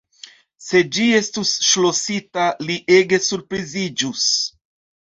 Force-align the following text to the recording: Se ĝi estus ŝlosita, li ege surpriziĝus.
Se 0.67 0.81
ĝi 0.95 1.05
estus 1.17 1.51
ŝlosita, 1.73 2.49
li 2.71 2.79
ege 2.99 3.25
surpriziĝus. 3.31 4.31